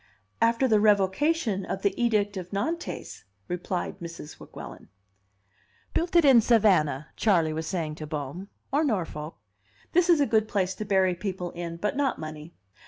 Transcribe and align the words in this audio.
"After 0.41 0.67
the 0.67 0.79
revocation 0.79 1.63
of 1.63 1.83
the 1.83 1.93
Edict 2.01 2.35
of 2.35 2.51
Nantes," 2.51 3.23
replied 3.47 3.99
Mrs. 3.99 4.39
Weguelin. 4.39 4.87
"Built 5.93 6.15
it 6.15 6.25
in 6.25 6.41
Savannah," 6.41 7.09
Charley 7.15 7.53
was 7.53 7.67
saying 7.67 7.93
to 7.97 8.07
Bohm, 8.07 8.47
"or 8.73 8.83
Norfolk. 8.83 9.37
This 9.91 10.09
is 10.09 10.19
a 10.19 10.25
good 10.25 10.47
place 10.47 10.73
to 10.73 10.85
bury 10.85 11.13
people 11.13 11.51
in, 11.51 11.77
but 11.77 11.95
not 11.95 12.17
money. 12.17 12.55